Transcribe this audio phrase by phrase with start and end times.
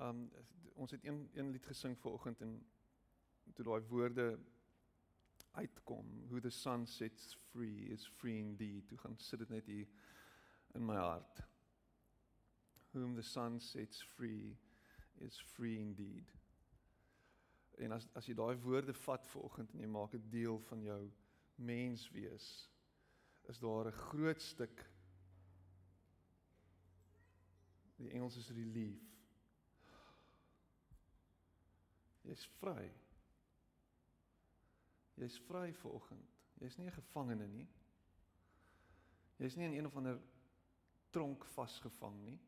[0.00, 0.30] Um
[0.80, 2.66] ons het een een lied gesing vanoggend en
[3.52, 4.38] toe daai woorde
[5.52, 8.88] uitkom, who the sun sets free is free indeed.
[8.88, 9.88] Toe gaan sit dit net hier
[10.74, 11.42] in my hart.
[12.90, 14.58] Whom the sun sets free
[15.14, 16.32] is free indeed.
[17.78, 21.02] En as as jy daai woorde vat vanoggend en jy maak dit deel van jou
[21.60, 22.48] menswees,
[23.48, 24.86] is daar 'n groot stuk
[27.96, 29.09] die Engels is relief.
[32.30, 32.86] Jy's vry.
[35.18, 36.36] Jy's vry vanoggend.
[36.60, 37.68] Jy's nie 'n gevangene nie.
[39.38, 40.20] Jy's nie in een of ander
[41.10, 42.38] tronk vasgevang nie.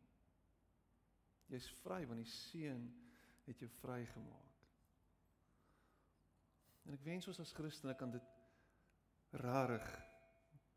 [1.50, 2.86] Jy's vry want die Seun
[3.44, 4.52] het jou vrygemaak.
[6.86, 8.22] En ek wens ons as Christene kan dit
[9.42, 9.88] rarig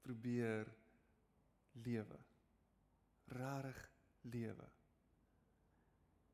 [0.01, 0.69] probeer
[1.85, 2.19] lewe.
[3.25, 3.91] Rarig
[4.21, 4.69] lewe.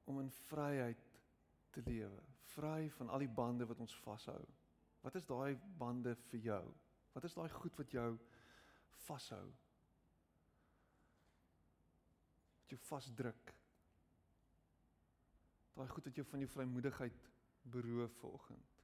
[0.04, 1.20] Om in vryheid
[1.72, 4.42] te lewe, vry van al die bande wat ons vashou.
[5.02, 6.64] Wat is daai bande vir jou?
[7.14, 8.10] Wat is daai goed wat jou
[9.08, 9.46] vashou?
[12.60, 13.56] Wat jou vasdruk?
[15.76, 17.28] Daai goed wat jou van jou vrymoedigheid
[17.74, 18.78] beroof vanoggend.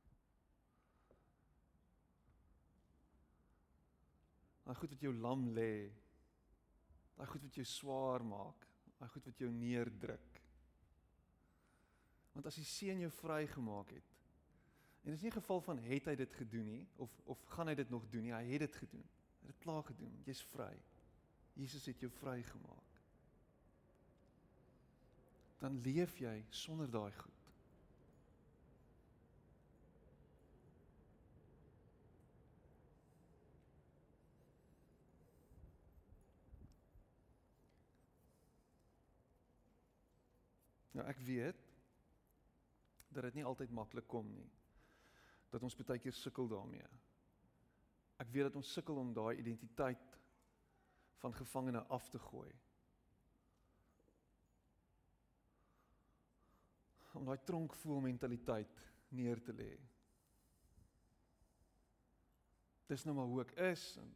[4.67, 5.87] Daai goed wat jou lam lê.
[7.17, 8.65] Daai goed wat jou swaar maak,
[8.99, 10.41] daai goed wat jou neerdruk.
[12.37, 14.09] Want as die seun jou vrygemaak het.
[15.01, 17.67] En dit is nie 'n geval van het hy dit gedoen nie of of gaan
[17.67, 19.07] hy dit nog doen nie, hy het dit gedoen.
[19.39, 20.21] Hy het dit klaar gedoen.
[20.23, 20.77] Jy's vry.
[21.53, 23.01] Jesus het jou vrygemaak.
[25.57, 27.33] Dan leef jy sonder daai goed.
[40.91, 41.66] Nou ek weet
[43.07, 44.49] dat dit nie altyd maklik kom nie.
[45.51, 46.87] Dat ons baie keer sukkel daarmee.
[48.17, 50.17] Ek weet dat ons sukkel om daai identiteit
[51.21, 52.51] van gevangene af te gooi.
[57.17, 59.71] Om daai tronkvoel mentaliteit neer te lê.
[62.87, 64.11] Dis nou maar hoe ek is en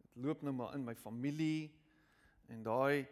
[0.00, 1.68] dit loop nou maar in my familie
[2.48, 3.04] en daai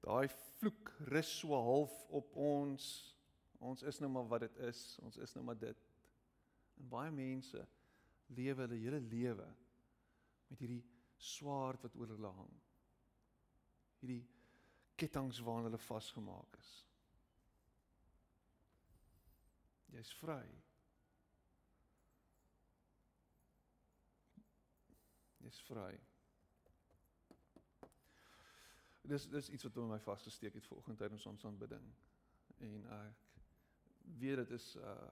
[0.00, 0.28] daai
[0.58, 2.86] vloek rus so half op ons.
[3.58, 4.82] Ons is nou maar wat dit is.
[5.02, 5.84] Ons is nou maar dit.
[6.78, 7.64] En baie mense
[8.36, 9.46] lewe hulle hele lewe
[10.48, 10.84] met hierdie
[11.16, 12.52] swaard wat oor hulle hang.
[14.02, 14.22] Hierdie
[14.98, 16.74] ketTINGS waaraan hulle vasgemaak is.
[19.94, 20.44] Jy's vry.
[25.42, 25.96] Jy's vry
[29.08, 31.84] dis dis iets wat in my vasgesteek het vanoggend tydens ons aanbidding.
[32.66, 33.27] En ek
[34.18, 35.08] weet dit is uh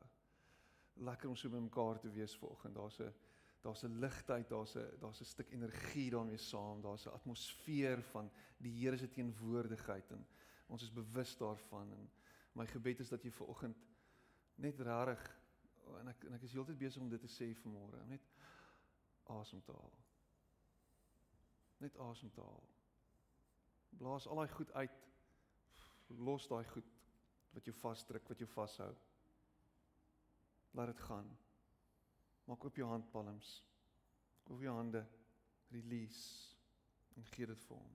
[0.96, 2.74] lekker om so by mekaar te wees vanoggend.
[2.74, 3.12] Daar's 'n
[3.60, 6.80] daar's 'n ligtheid, daar's 'n daar's 'n stuk energie daarmee saam.
[6.80, 10.26] Daar's 'n atmosfeer van die Here se teenwoordigheid en
[10.66, 12.10] ons is bewus daarvan en
[12.52, 13.76] my gebed is dat jy vanoggend
[14.54, 15.40] net rarig
[16.00, 18.22] en ek en ek is heeltyd besig om dit te sê vanmôre, net
[19.24, 19.94] asem te haal.
[21.78, 22.68] Net asem te haal.
[23.98, 25.02] Blaas al daai goed uit.
[26.06, 26.95] Los daai goed
[27.56, 28.92] wat jou vasdruk, wat jou vashou.
[30.76, 31.28] Laat dit gaan.
[32.44, 33.52] Maak oop jou handpalms.
[34.52, 35.06] Oop jou hande.
[35.72, 36.52] Release
[37.16, 37.94] en gee dit vir hom.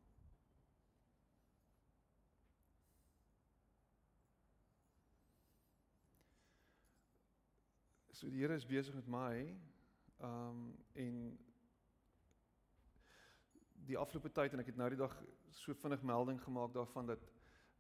[8.17, 9.35] So die Here is besig met my
[10.25, 11.21] um en
[13.85, 15.15] die afgelope tyd en ek het nou die dag
[15.57, 17.23] so vinnig melding gemaak daarvan dat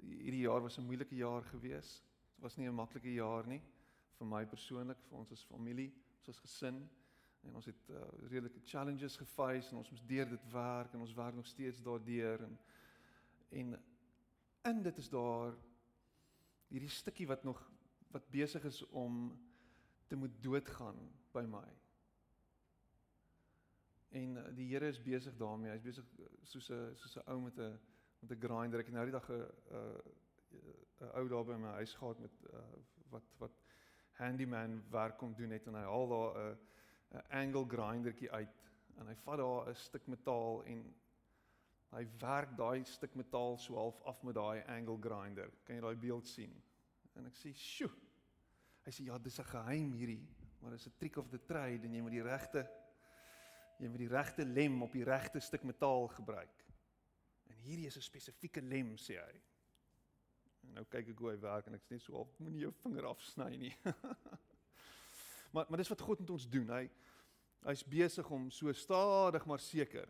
[0.01, 2.03] hierdie jaar was 'n moeilike jaar gewees.
[2.35, 3.61] Dit was nie 'n maklike jaar nie
[4.17, 6.89] vir my persoonlik, vir ons as familie, ons as gesin
[7.41, 11.13] en ons het uh, redelike challenges geface en ons moes deur dit werk en ons
[11.13, 12.59] werk nog steeds daardeur en
[13.49, 13.79] en
[14.63, 15.55] in dit is daar
[16.67, 17.71] hierdie stukkie wat nog
[18.11, 19.39] wat besig is om
[20.07, 20.99] te moet doodgaan
[21.31, 21.67] by my.
[24.11, 25.71] En uh, die Here is besig daarmee.
[25.71, 27.79] Hy's besig uh, soos 'n soos 'n ou met 'n
[28.21, 28.79] met 'n grinder.
[28.79, 29.45] Ek het nou die dag 'n
[31.01, 32.59] 'n ou daar by my huis gehad met uh,
[33.09, 33.51] wat wat
[34.11, 36.57] handyman werk kom doen net en hy haal daar 'n
[37.17, 38.57] 'n angle grindertjie uit
[38.97, 40.83] en hy vat daar 'n stuk metaal en
[41.91, 45.49] hy werk daai stuk metaal so half af met daai angle grinder.
[45.63, 46.63] Kan jy daai beeld sien?
[47.15, 47.91] En ek sê, "Sjoe."
[48.85, 50.27] Hy sê, "Ja, dis 'n geheim hierdie,
[50.59, 52.69] maar dis 'n trick of the trade en jy moet die regte
[53.81, 56.60] jy moet die regte lem op die regte stuk metaal gebruik.
[57.61, 59.41] En hierdie is 'n spesifieke lem sê hy.
[60.73, 63.55] Nou kyk ek hoe hy werk en ek's net so op, moenie jou vinger afsny
[63.57, 63.75] nie.
[65.53, 66.69] maar maar dis wat God met ons doen.
[66.69, 66.89] Hy
[67.61, 70.09] hy's besig om so stadig maar seker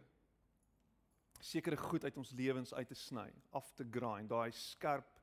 [1.41, 5.19] sekere goed uit ons lewens uit te sny, af te grind, daai skerp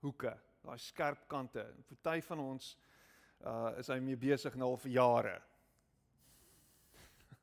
[0.00, 0.32] hoeke,
[0.62, 1.66] daai skerp kante.
[1.90, 2.76] Party van ons
[3.44, 5.34] uh is hy mee besig nou al vir jare.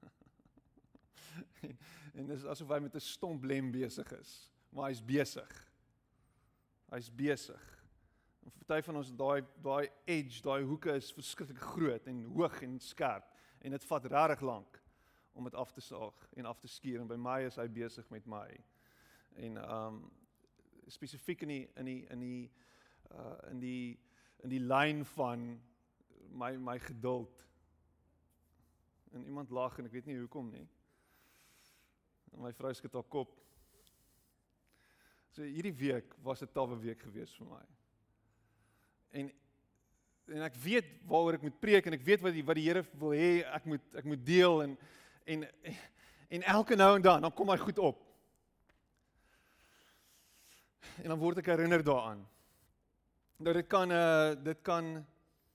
[1.68, 1.78] en,
[2.16, 5.52] en dis asof hy met 'n stomp lem besig is, maar hy's besig.
[6.92, 7.62] Hy's besig.
[8.44, 12.80] Vir party van ons daai daai edge, daai hoeke is verskriklik groot en hoog en
[12.80, 13.26] skerp
[13.62, 14.82] en dit vat regtig lank
[15.34, 18.10] om dit af te saag en af te skuur en by my is hy besig
[18.10, 18.48] met my.
[19.36, 20.12] En um
[20.88, 22.52] spesifiek in die in die in die
[23.12, 24.00] uh in die
[24.44, 25.62] in die lyn van
[26.30, 27.48] my my geduld.
[29.12, 30.68] En iemand lag en ek weet nie hoekom nie.
[32.36, 33.32] En my vrou skud haar kop.
[35.36, 37.64] So hierdie week was 'n tawwe week gewees vir my.
[39.12, 39.32] En
[40.28, 42.84] en ek weet waaroor ek moet preek en ek weet wat die wat die Here
[42.98, 44.78] wil hê ek moet ek moet deel en
[45.26, 45.48] en
[46.30, 48.02] en elke nou en dan dan kom hy goed op.
[51.04, 52.26] En dan word ek herinner daaraan.
[53.38, 55.06] Nou dit kan uh, dit kan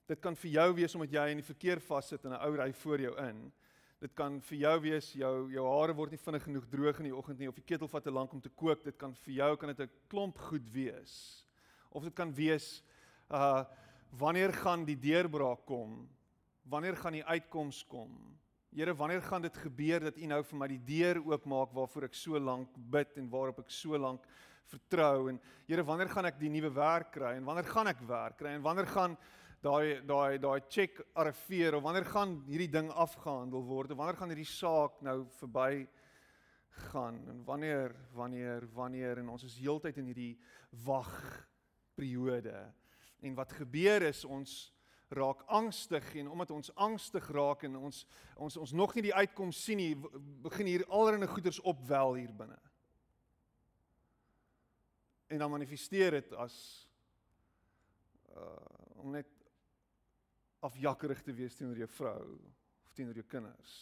[0.07, 2.73] dit kan vir jou wees omdat jy in die verkeer vassit en 'n ou ry
[2.73, 3.53] voor jou in.
[4.01, 7.17] Dit kan vir jou wees jou jou hare word nie vinnig genoeg droog in die
[7.17, 8.81] oggend nie of die ketel vat te lank om te kook.
[8.87, 11.45] Dit kan vir jou kan dit 'n klomp goed wees.
[11.93, 12.83] Of dit kan wees
[13.29, 13.65] uh
[14.11, 16.09] wanneer gaan die deurbraak kom?
[16.65, 18.39] Wanneer gaan die uitkoms kom?
[18.73, 22.15] Here, wanneer gaan dit gebeur dat U nou vir my die deur oopmaak waarvoor ek
[22.15, 24.25] so lank bid en waarop ek so lank
[24.67, 28.39] vertrou en Here, wanneer gaan ek die nuwe werk kry en wanneer gaan ek werk
[28.39, 29.17] kry en wanneer gaan
[29.61, 33.93] daai daai daai check arriveer of wanneer gaan hierdie ding afgehandel word?
[33.93, 35.87] Wanneer gaan hierdie saak nou verby
[36.89, 37.21] gaan?
[37.29, 40.39] En wanneer wanneer wanneer en ons is heeltyd in hierdie
[40.87, 41.13] wag
[41.95, 42.55] periode.
[43.21, 44.73] En wat gebeur is ons
[45.11, 48.05] raak angstig en omdat ons angstig raak en ons
[48.37, 49.93] ons ons nog nie die uitkoms sien nie,
[50.41, 52.57] begin hier alreine goeders opwel hier binne.
[55.29, 56.57] En dan manifesteer dit as
[58.33, 59.40] uh om net
[60.67, 62.27] afjakkerig te wees teenoor jou vrou
[62.85, 63.77] of teenoor jou kinders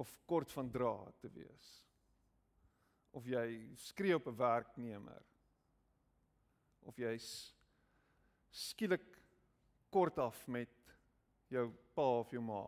[0.00, 1.70] of kort van dra te wees
[3.16, 3.46] of jy
[3.76, 5.24] skree op 'n werknemer
[6.86, 7.54] of jy's
[8.50, 9.06] skielik
[9.90, 10.94] kort af met
[11.50, 12.62] jou pa of jou ma.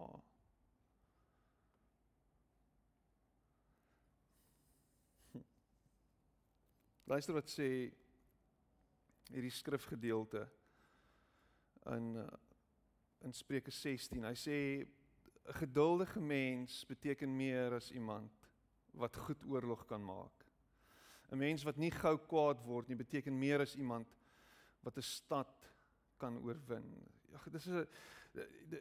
[7.07, 7.69] Luister wat sê
[9.33, 10.47] hierdie skrifgedeelte
[11.87, 12.27] in uh,
[13.23, 14.25] in Spreuke 16.
[14.25, 14.59] Hy sê
[15.43, 18.33] 'n geduldige mens beteken meer as iemand
[18.91, 20.47] wat goed oorlog kan maak.
[21.31, 24.09] 'n Mens wat nie gou kwaad word nie beteken meer as iemand
[24.81, 25.73] wat 'n stad
[26.17, 27.09] kan oorwin.
[27.31, 27.87] Ja, dis 'n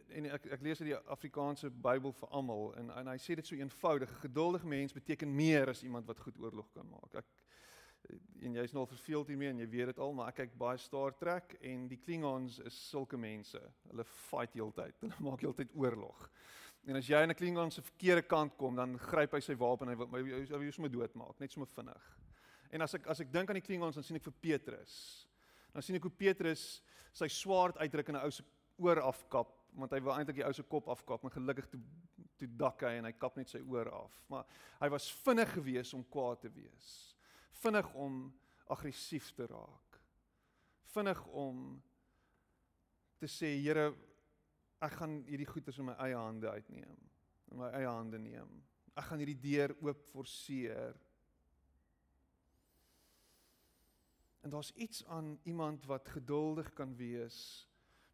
[0.10, 3.48] en ek ek lees uit die Afrikaanse Bybel vir almal en en hy sê dit
[3.48, 4.12] so eenvoudig.
[4.12, 7.16] 'n Geduldige mens beteken meer as iemand wat goed oorlog kan maak.
[7.16, 7.26] Ek
[8.42, 10.80] en jy's nou al verveeld hiermee en jy weet dit al, maar ek kyk baie
[10.82, 13.62] Star Trek en die Klingons is sulke mense.
[13.90, 14.98] Hulle fight heeltyd.
[15.04, 16.26] Hulle maak heeltyd oorlog.
[16.90, 19.88] En as jy aan 'n Klingon se verkeerde kant kom, dan gryp hy sy wapen
[19.90, 22.08] en hy wil hy wil jou sommer doodmaak, net sommer vinnig.
[22.72, 25.28] En as ek as ek dink aan die Klingons, dan sien ek vir Petrus.
[25.74, 26.82] Dan sien ek hoe Petrus
[27.14, 28.44] sy swaard uitdruk en 'n ou se
[28.80, 31.82] oor afkap, want hy wil eintlik die ou se kop afkap, maar gelukkig toe
[32.42, 34.12] toe dak hy en hy kap net sy oor af.
[34.28, 34.46] Maar
[34.82, 37.11] hy was vinnig geweest om kwaad te wees
[37.52, 38.34] vinnig om
[38.72, 40.00] aggressief te raak.
[40.92, 41.82] Vinnig om
[43.20, 43.92] te sê Here,
[44.82, 47.00] ek gaan hierdie goeders in my eie hande uitneem,
[47.52, 48.62] in my eie hande neem.
[48.98, 50.98] Ek gaan hierdie deur oop forceer.
[54.42, 57.68] En daar's iets aan iemand wat geduldig kan wees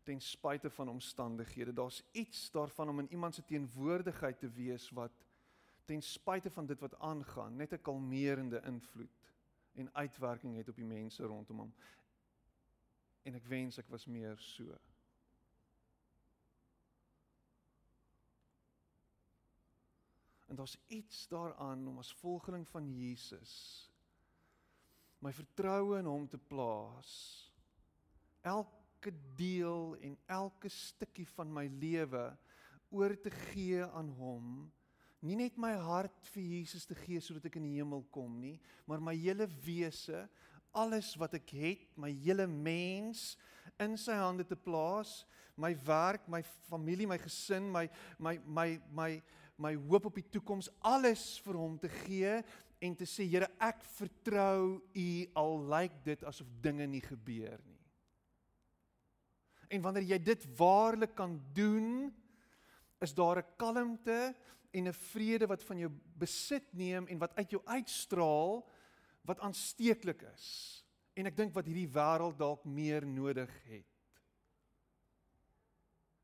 [0.08, 1.74] ten spyte van omstandighede.
[1.74, 5.24] Daar's iets daarvan om in iemand se teenwoordigheid te wees wat
[5.88, 9.27] ten spyte van dit wat aangaan, net 'n kalmerende invloed
[9.78, 11.74] en uitwerking het op die mense rondom hom.
[13.24, 14.78] En ek wens ek was meer so.
[20.48, 23.88] En daar's iets daaraan om as volgeling van Jesus
[25.20, 27.12] my vertroue in hom te plaas.
[28.46, 32.30] Elke deel en elke stukkie van my lewe
[32.94, 34.68] oor te gee aan hom
[35.26, 38.58] nie net my hart vir Jesus te gee sodat ek in die hemel kom nie,
[38.86, 40.26] maar my hele wese,
[40.78, 43.36] alles wat ek het, my hele mens
[43.82, 45.24] in sy hande te plaas,
[45.58, 47.88] my werk, my familie, my gesin, my
[48.22, 49.12] my my my
[49.58, 52.36] my hoop op die toekoms, alles vir hom te gee
[52.78, 55.10] en te sê Here, ek vertrou U
[55.42, 57.82] al lyk dit asof dinge nie gebeur nie.
[59.74, 62.14] En wanneer jy dit waarlik kan doen,
[63.02, 64.36] is daar 'n kalmte
[64.72, 68.70] en 'n vrede wat van jou besit neem en wat uit jou uitstraal
[69.22, 70.84] wat aansteeklik is.
[71.14, 73.86] En ek dink wat hierdie wêreld dalk meer nodig het.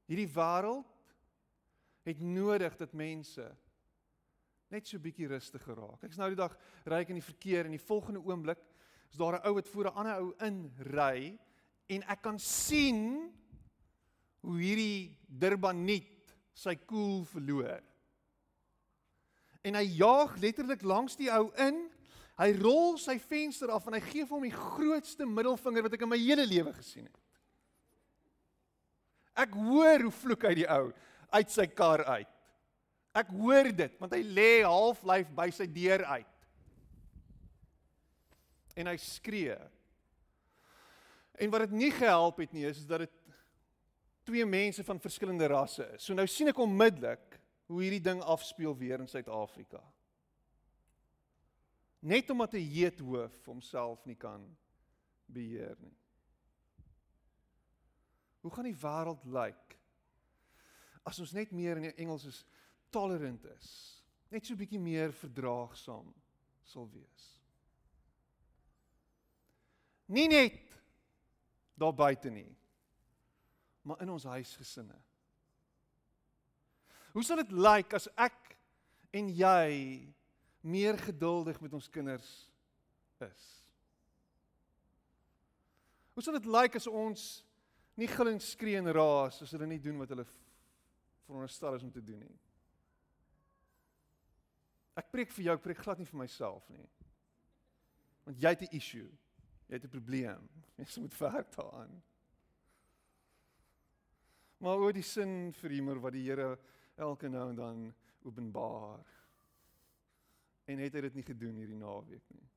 [0.05, 0.85] Hierdie wêreld
[2.03, 3.45] het nodig dat mense
[4.73, 6.01] net so bietjie rustig geraak.
[6.03, 6.55] Ek's nou die dag
[6.89, 8.59] ry ek in die verkeer en die volgende oomblik
[9.11, 11.37] is daar 'n ou wat voor 'n ander ou in ry
[11.87, 13.31] en ek kan sien
[14.41, 17.81] hoe hierdie Durbaniet sy koel verloor.
[19.63, 21.85] En hy jaag letterlik langs die ou in.
[22.39, 26.05] Hy rol sy venster af en hy gee vir hom die grootste middelvinger wat ek
[26.05, 27.19] in my hele lewe gesien het.
[29.45, 30.91] Ek hoor hoe vloek hy die ou
[31.33, 32.29] uit sy kar uit.
[33.17, 36.47] Ek hoor dit want hy lê halflyf by sy deur uit.
[38.77, 39.57] En hy skree.
[41.37, 43.19] En wat dit nie gehelp het nie is dat dit
[44.25, 46.05] twee mense van verskillende rasse is.
[46.05, 47.32] So nou sien ek onmiddellik
[47.65, 49.81] hoe hierdie ding afspeel weer in Suid-Afrika.
[52.03, 54.57] Net omdat 'n heethoof homself nie kan
[55.25, 55.97] beheer nie.
[58.41, 59.77] Hoe gaan die wêreld lyk
[61.03, 62.45] as ons net meer in Engels is
[62.89, 63.69] tolerant is,
[64.29, 66.13] net so bietjie meer verdraagsaam
[66.63, 67.29] sal wees?
[70.05, 70.75] Nie net
[71.79, 72.57] daar buite nie,
[73.81, 74.99] maar in ons huisgesinne.
[77.13, 78.55] Hoe sal dit lyk as ek
[79.13, 79.73] en jy
[80.65, 82.29] meer geduldig met ons kinders
[83.21, 83.43] is?
[86.13, 87.27] Hoe sal dit lyk as ons
[87.97, 90.25] nie gil en skree en raas as hulle nie doen wat hulle
[91.25, 92.39] veronderstel is om te doen nie?
[94.97, 96.85] Ek preek vir jou, ek preek glad nie vir myself nie.
[98.25, 99.09] Want jy het 'n issue.
[99.69, 100.49] Jy het 'n probleem.
[100.77, 102.01] Jy moet werk daaraan
[104.63, 106.53] maar oor die sin vir humor wat die Here
[106.95, 109.05] elke nou en dan openbaar.
[110.65, 112.49] En het hy dit nie gedoen hierdie naweek nie?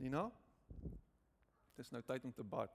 [0.00, 0.24] Nina?
[1.76, 2.72] Dis nou tyd om te bad.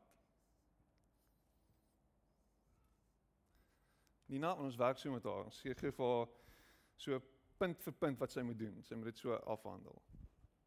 [4.26, 5.50] Nina, ons werk so met haar.
[5.50, 6.28] Ons gee vir haar
[6.98, 7.20] so
[7.58, 8.78] punt vir punt wat sy moet doen.
[8.84, 10.02] Sy moet dit so afhandel.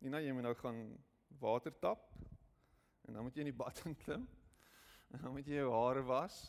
[0.03, 0.83] Nina, jy moet nou gaan
[1.39, 2.09] water tap
[3.09, 4.29] En dan moet jy in die bad inklim.
[5.13, 6.49] En dan moet jy jou hare was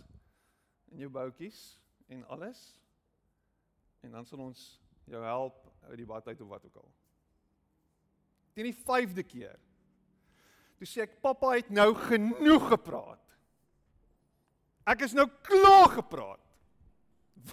[0.91, 1.59] en jou boutjies
[2.07, 2.59] en alles.
[4.03, 4.65] En dan sal ons
[5.09, 6.91] jou help uit die bad uit of wat ook al.
[8.53, 9.57] Teen die 5de keer.
[10.79, 13.23] Toe sê ek pappa het nou genoeg gepraat.
[14.89, 16.45] Ek is nou klaar gepraat.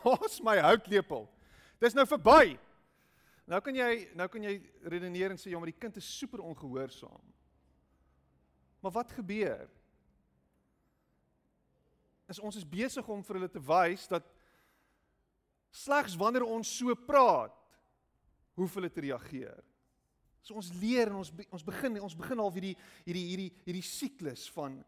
[0.01, 1.27] Waar's my houtlepel?
[1.83, 2.57] Dis nou verby.
[3.47, 4.57] Nou kan jy nou kan jy
[4.91, 7.23] redeneer en sê ja, maar die kind is super ongehoorsaam.
[8.83, 9.69] Maar wat gebeur?
[12.31, 14.27] Is ons is besig om vir hulle te wys dat
[15.77, 17.55] slegs wanneer ons so praat,
[18.57, 19.63] hoef hulle te reageer.
[20.47, 24.47] So ons leer en ons ons begin ons begin al hierdie hierdie hierdie hierdie siklus
[24.55, 24.79] van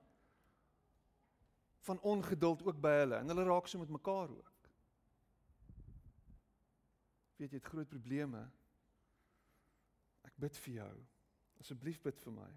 [1.89, 4.55] van ongeduld ook by hulle en hulle raak so met mekaar ook.
[7.39, 8.43] Weet jy, dit groot probleme.
[10.27, 10.95] Ek bid vir jou.
[11.63, 12.49] Asseblief bid vir my.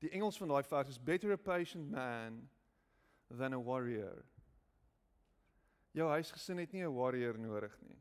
[0.00, 2.48] Die Engels van daai vers is better a patient man
[3.28, 4.24] than a warrior.
[5.92, 7.98] Jou huisgesin het nie 'n warrior nodig nie.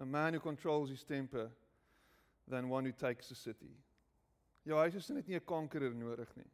[0.00, 1.50] A man who controls his temper
[2.48, 3.76] than one who takes a city.
[4.62, 6.50] Jou huisgesin het nie 'n conqueror nodig nie.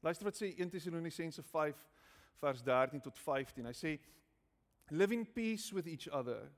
[0.00, 1.88] Luister wat sê 1 Tessalonisense 5
[2.38, 3.64] vers 13 tot 15.
[3.64, 4.00] Hy sê
[4.90, 6.52] live in peace with each other.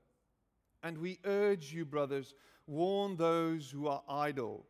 [0.83, 2.33] And we urge you, brothers,
[2.67, 4.65] warn those who are idle,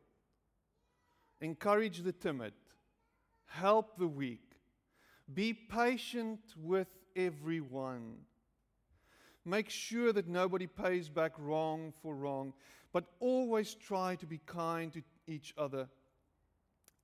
[1.40, 2.54] encourage the timid,
[3.46, 4.56] help the weak,
[5.34, 8.18] be patient with everyone.
[9.46, 12.54] Make sure that nobody pays back wrong for wrong,
[12.92, 15.88] but always try to be kind to each other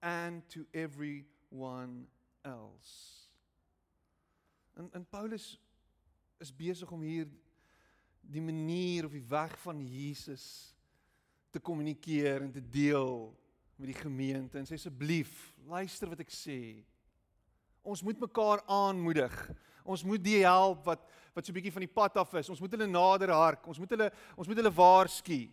[0.03, 2.05] and to everyone
[2.45, 3.27] else.
[4.77, 5.57] En en Paulus
[6.39, 7.27] is besig om hier
[8.27, 10.75] die manier of die weg van Jesus
[11.53, 13.31] te kommunikeer en te deel
[13.77, 16.59] met die gemeente en sê asseblief luister wat ek sê.
[17.87, 19.33] Ons moet mekaar aanmoedig.
[19.87, 21.05] Ons moet die help wat
[21.37, 22.49] wat so 'n bietjie van die pad af is.
[22.49, 23.67] Ons moet hulle nader hark.
[23.67, 25.51] Ons moet hulle ons moet hulle waarsku.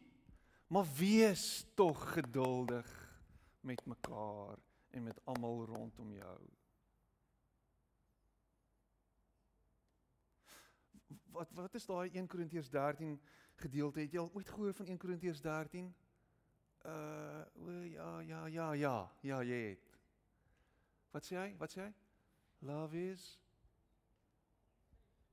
[0.68, 2.88] Maar wees tog geduldig
[3.60, 4.56] met mekaar
[4.90, 6.40] en met almal rondom jou.
[11.34, 13.20] Wat wat is daai 1 Korintiërs 13
[13.54, 14.00] gedeelte?
[14.00, 15.88] Het jy al ooit gehoor van 1 Korintiërs 13?
[16.86, 19.90] Uh o ja ja ja ja, ja jy het.
[21.10, 21.48] Wat sê hy?
[21.58, 21.90] Wat sê hy?
[22.70, 23.26] Love is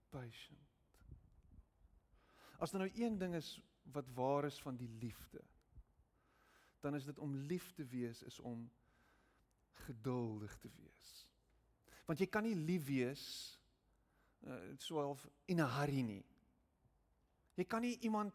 [0.10, 0.74] patient.
[2.58, 3.54] As daar nou een ding is
[3.94, 5.42] wat waar is van die liefde,
[6.82, 8.66] dan is dit om lief te wees is om
[9.86, 11.10] geduldig te wees.
[12.06, 13.24] Want jy kan nie lief wees
[14.48, 16.26] uh so half in 'n hurry nie.
[17.56, 18.34] Jy kan nie iemand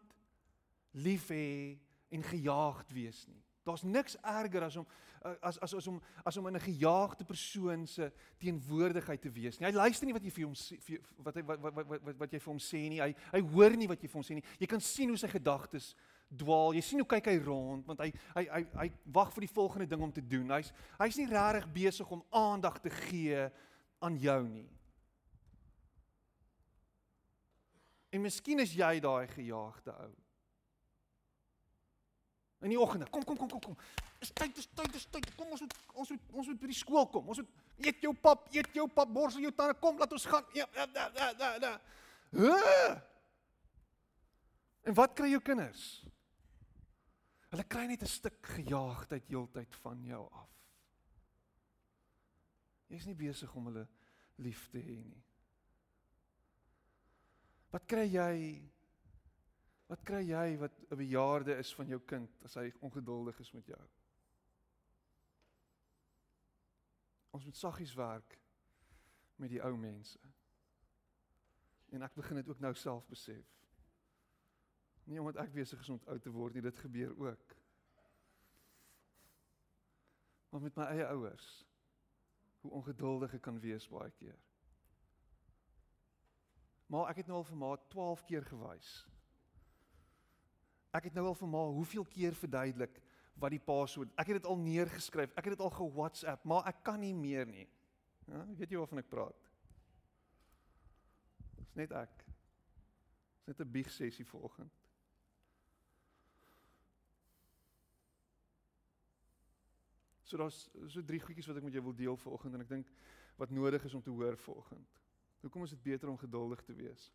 [0.91, 1.77] lief hê
[2.09, 3.43] en gejaagd wees nie.
[3.63, 4.87] Daar's niks erger as om
[5.41, 9.67] as as as om as om in 'n gejaagde persoon se teenwoordigheid te wees nie.
[9.67, 12.39] Hy luister nie wat jy vir hom vir, wat hy wat wat wat wat jy
[12.39, 13.01] vir hom sê nie.
[13.01, 14.43] Hy hy hoor nie wat jy vir hom sê nie.
[14.59, 15.95] Jy kan sien hoe sy gedagtes
[16.29, 16.73] dwaal.
[16.73, 19.87] Jy sien hoe kyk hy rond want hy hy hy hy wag vir die volgende
[19.87, 20.49] ding om te doen.
[20.49, 23.51] Hy's hy's nie regtig besig om aandag te gee
[23.99, 24.69] aan jou nie.
[28.09, 30.13] En miskien is jy daai gejaagde ou.
[32.65, 33.77] In die oggende, kom kom kom kom kom.
[34.19, 35.27] Is tyd, is tyd, is tyd.
[35.37, 37.27] Kom ons moet ons moet ons moet by die skool kom.
[37.29, 40.47] Ons moet eet jou pap, eet jou pap, borsel jou tande, kom laat ons gaan.
[40.57, 41.73] Ja, da da da da.
[44.87, 45.85] En wat kry jou kinders?
[47.51, 50.49] Hulle kry net 'n stuk gejaagdheid heeltyd van jou af.
[52.87, 53.87] Jy's nie besig om hulle
[54.35, 55.23] lief te hê nie.
[57.77, 58.37] Wat kry jy
[59.87, 63.65] Wat kry jy wat 'n bejaarde is van jou kind as hy ongeduldig is met
[63.65, 63.83] jou?
[67.31, 68.39] Ons moet saggies werk
[69.35, 70.19] met die ou mense.
[71.93, 73.45] En ek begin dit ook nou self besef.
[75.03, 77.55] Nie omdat ek besig is om oud te word nie, dit gebeur ook.
[80.49, 81.65] Maar met my eie ouers
[82.59, 84.46] hoe ongeduldig ek kan wees baie keer.
[86.87, 89.07] Maar ek het nou al vir ma 12 keer gewys
[90.97, 93.01] Ek het nou al vir ma hoeveel keer verduidelik
[93.37, 94.13] wat die password.
[94.17, 95.33] Ek het dit al neergeskryf.
[95.37, 97.67] Ek het dit al ge-WhatsApp, maar ek kan nie meer nie.
[98.27, 99.45] Ja, weet jy waarvan ek praat?
[101.59, 102.25] Dis net ek.
[103.37, 104.73] Dis net 'n bieg sessie vanoggend.
[110.23, 112.87] So daar's so drie goedjies wat ek met jou wil deel vanoggend en ek dink
[113.37, 115.06] wat nodig is om te hoor vanoggend.
[115.41, 117.11] Hoekom is dit beter om geduldig te wees?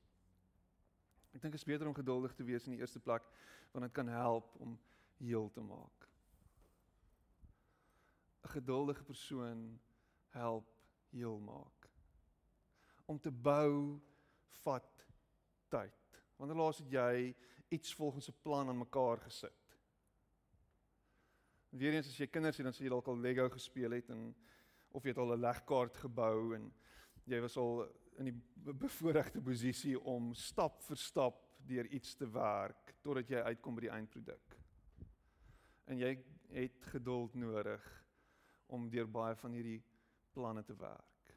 [1.33, 3.25] Ek dink dit is beter om geduldig te wees in die eerste plek
[3.73, 4.77] want dit kan help om
[5.17, 6.09] heel te maak.
[8.43, 9.81] 'n Geduldige persoon
[10.35, 10.69] help
[11.11, 11.89] heel maak.
[13.07, 14.01] Om te bou
[14.63, 15.07] vat
[15.69, 16.21] tyd.
[16.37, 17.35] Wanneer laas het jy
[17.69, 19.79] iets volgens 'n plan aan mekaar gesit?
[21.71, 24.35] Weereens as jy kinders het dan sê jy dalk al Lego gespeel het en
[24.93, 26.73] of jy het al 'n legkaart gebou en
[27.25, 27.89] jy was al
[28.21, 33.79] in die bevoordeelde posisie om stap vir stap deur iets te werk totdat jy uitkom
[33.79, 34.57] by die eindproduk.
[35.91, 36.13] En jy
[36.53, 37.87] het geduld nodig
[38.73, 39.81] om deur baie van hierdie
[40.33, 41.33] planne te werk.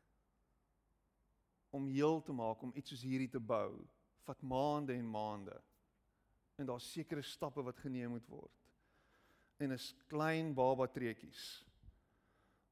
[1.75, 3.83] Om heel te maak om iets soos hierdie te bou,
[4.25, 5.55] vat maande en maande.
[6.55, 8.61] En daar's sekere stappe wat geneem moet word.
[9.59, 11.65] En is klein baba treetjies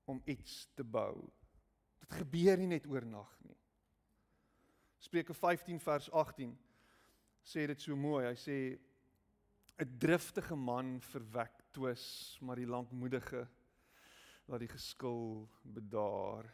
[0.08, 1.16] om iets te bou.
[2.04, 3.60] Dit gebeur nie net oornag nie.
[5.04, 6.54] Spreuke 15 vers 18
[7.44, 8.24] sê dit so mooi.
[8.24, 8.58] Hy sê
[9.84, 13.48] 'n driftige man verwek twis, maar die lankmoedige
[14.48, 16.48] laat die geskil bedaar.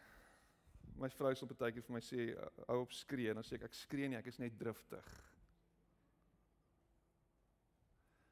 [0.97, 2.25] My vrou sal baie keer vir my sê
[2.67, 5.09] hou op skree en dan sê ek ek skree nie, ek is net driftig.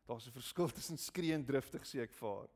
[0.08, 2.50] Daar's 'n verskil tussen skree en driftig sê ek vir haar.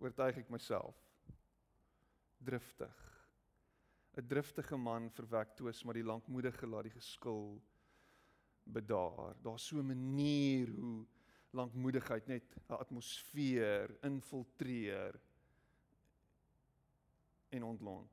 [0.00, 0.96] Oortuig ek myself.
[2.42, 3.09] Driftig.
[4.20, 7.60] 'n driftige man verwek twis, maar die lankmoedige laat die geskil
[8.64, 9.34] bedaar.
[9.42, 11.06] Daar's so 'n manier hoe
[11.50, 15.20] lankmoedigheid net 'n atmosfeer infiltreer
[17.48, 18.10] en ontlont.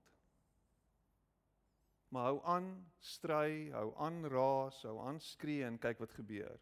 [2.10, 6.60] Maar hou aan stry, hou aan raas, hou aan skree en kyk wat gebeur.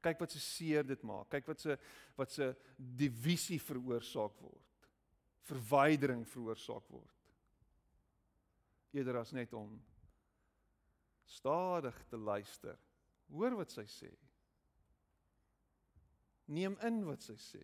[0.00, 1.28] Kyk wat se seer dit maak.
[1.28, 1.78] Kyk wat se
[2.16, 4.88] wat se divisie veroorsaak word.
[5.40, 7.13] Verwydering veroorsaak word
[8.94, 9.74] eerder as net om
[11.24, 12.78] stadig te luister.
[13.32, 14.10] Hoor wat sy sê.
[16.54, 17.62] Neem in wat sy sê.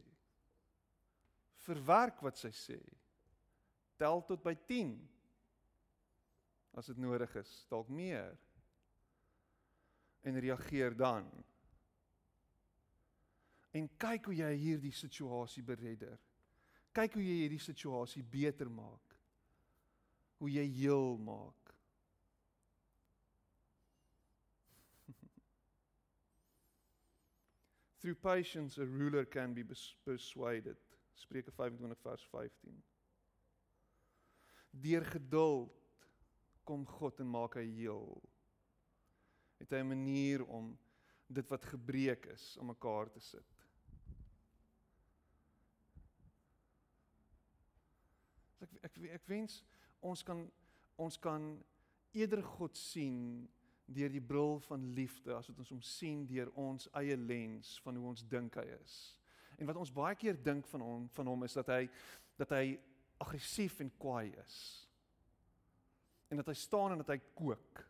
[1.66, 2.80] Verwerk wat sy sê.
[4.00, 4.94] Tel tot by 10
[6.78, 8.36] as dit nodig is, dalk meer.
[10.24, 11.28] En reageer dan.
[13.76, 16.18] En kyk hoe jy hierdie situasie beredder.
[16.96, 19.09] Kyk hoe jy hierdie situasie beter maak.
[20.40, 21.74] Hoe jy heel maak.
[28.00, 29.64] Through patience a ruler can be
[30.04, 30.76] persuaded.
[31.20, 32.82] Spreuke 25 vers 15.
[34.70, 35.76] Deur geduld
[36.64, 38.22] kom God en maak hy heel.
[39.60, 40.78] Het hy 'n manier om
[41.28, 43.46] dit wat gebreek is om mekaar te sit.
[48.60, 49.60] Ek ek ek wens
[50.00, 50.44] ons kan
[51.00, 51.44] ons kan
[52.12, 53.48] eerder God sien
[53.90, 57.96] deur die bril van liefde as wat ons hom sien deur ons eie lens van
[57.96, 58.98] hoe ons dink hy is.
[59.58, 61.82] En wat ons baie keer dink van hom van hom is dat hy
[62.40, 62.78] dat hy
[63.20, 64.58] aggressief en kwaai is.
[66.30, 67.82] En dat hy staan en dat hy kook.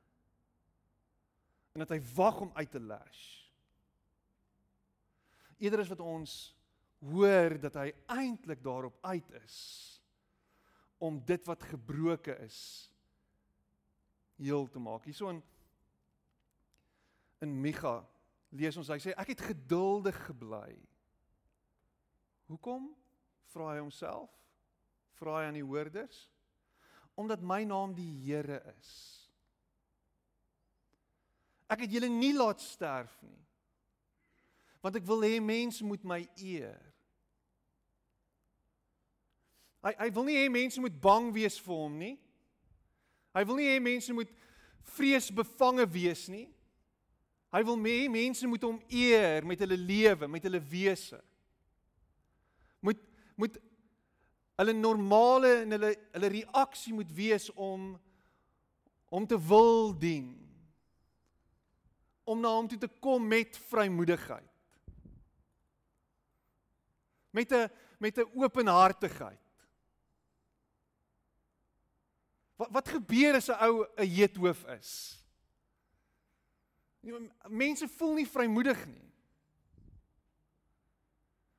[1.75, 3.27] En dat hy wag om uit te lash.
[5.61, 6.39] Eerder is wat ons
[7.11, 9.61] hoor dat hy eintlik daarop uit is
[11.01, 12.59] om dit wat gebroke is
[14.41, 15.05] heel te maak.
[15.09, 15.43] Hierso in
[17.41, 18.03] in Micha
[18.53, 20.75] lees ons hy sê ek het geduldig gebly.
[22.53, 22.91] Hoekom?
[23.55, 24.35] Vra hy homself.
[25.17, 26.27] Vra hy aan die hoorders?
[27.17, 28.93] Omdat my naam die Here is.
[31.71, 33.41] Ek het julle nie laat sterf nie.
[34.85, 36.90] Want ek wil hê mense moet my eer.
[39.85, 42.17] Hy hy wil nie hê mense moet bang wees vir hom nie.
[43.37, 44.33] Hy wil nie hê mense moet
[44.97, 46.49] vreesbevange wees nie.
[47.55, 51.19] Hy wil hê mense moet hom eer met hulle lewe, met hulle wese.
[52.85, 53.01] Moet
[53.41, 53.57] moet
[54.61, 57.95] hulle normale en hulle hulle reaksie moet wees om
[59.11, 60.29] om te wil dien.
[62.29, 64.47] Om na hom toe te kom met vrymoedigheid.
[67.33, 69.40] Met 'n met 'n openhartigheid.
[72.61, 75.17] Wat wat gebeur as 'n ou 'n heethoof is?
[77.49, 79.13] Mense voel nie vrymoedig nie.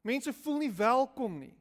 [0.02, 1.58] Mense voel nie welkom nie.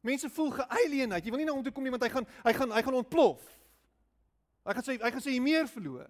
[0.00, 1.24] Mense voel gealieneerd.
[1.24, 2.94] Jy wil nie na hom toe kom nie want hy gaan hy gaan hy gaan
[2.94, 3.42] ontplof.
[4.64, 6.08] Hy gaan sê hy gaan sê jy meer verloor.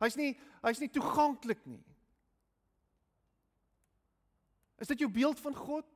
[0.00, 0.32] Hy's nie
[0.62, 1.84] hy's nie toeganklik nie.
[4.80, 5.95] Is dit jou beeld van God?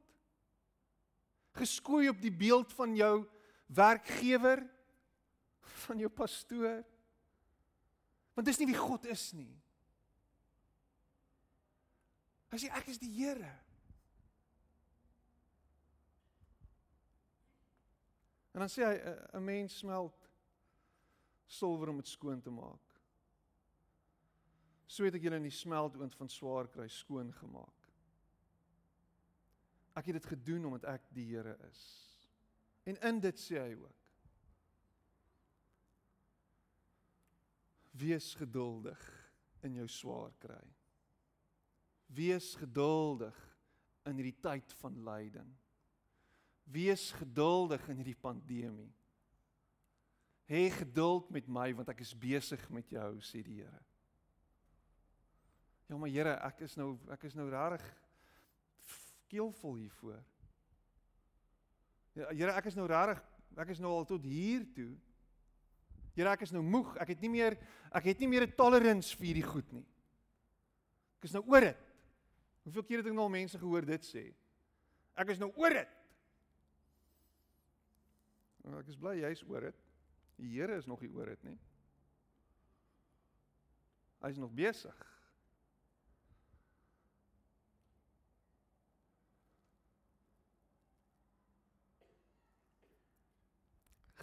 [1.59, 3.15] Geskoei op die beeld van jou
[3.67, 4.63] werkgewer
[5.87, 6.85] van jou pastoor.
[8.35, 9.53] Want dis nie wie God is nie.
[12.51, 13.51] Hy sê ek is die Here.
[18.51, 18.97] En dan sê hy
[19.39, 20.31] 'n mens smelt
[21.47, 22.87] silwer om dit skoon te maak.
[24.87, 27.80] So het ek julle in die smeltoond van swaar kry skoon gemaak
[29.99, 31.81] Ek het dit gedoen omdat ek die Here is.
[32.89, 33.97] En in dit sê hy ook:
[38.01, 39.01] Wees geduldig
[39.67, 40.63] in jou swaar kry.
[42.07, 43.37] Wees geduldig
[44.09, 45.51] in hierdie tyd van lyding.
[46.71, 48.91] Wees geduldig in hierdie pandemie.
[50.51, 53.83] Hê geduld met my want ek is besig met jou sê die Here.
[55.91, 57.87] Ja maar Here, ek is nou ek is nou regtig
[59.31, 60.19] keelvol hiervoor.
[62.19, 63.23] Ja, Here, ek is nou regtig,
[63.61, 64.91] ek is nou al tot hier toe.
[66.17, 66.97] Here, ek is nou moeg.
[67.01, 67.57] Ek het nie meer
[67.95, 69.87] ek het nie meer 'n tolerance vir hierdie goed nie.
[71.19, 71.77] Ek is nou oor dit.
[72.65, 74.35] Hoeveel keer het ek nou al mense gehoor dit sê?
[75.17, 75.89] Ek is nou oor dit.
[78.65, 79.77] Nou, ek is bly jy's oor dit.
[80.37, 81.59] Die Here is nog nie oor dit nie.
[84.21, 85.10] Hy's nog besig.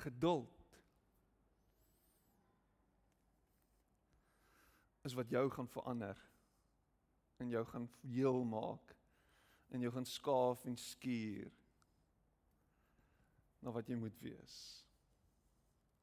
[0.07, 0.57] Geduld
[5.07, 6.17] is wat jou gaan verander
[7.37, 8.95] en jou gaan heel maak
[9.67, 11.51] en jou gaan skaaf en skuur
[13.59, 14.57] na wat jy moet wees.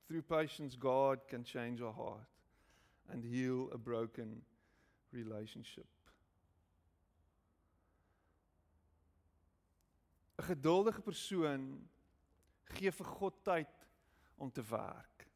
[0.06, 2.28] Through patience God can change our heart
[3.08, 4.44] and heal a broken
[5.12, 5.88] relationship.
[10.36, 11.88] 'n Geduldige persoon
[12.64, 13.83] gee vir God tyd
[14.36, 15.26] om te werk.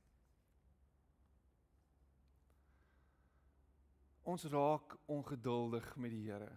[4.22, 6.50] Ons raak ongeduldig met die Here.